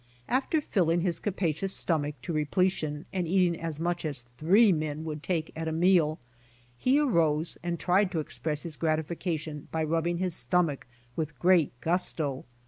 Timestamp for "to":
2.23-2.33, 8.13-8.19